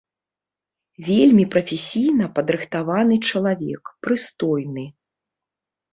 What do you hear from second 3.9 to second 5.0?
прыстойны.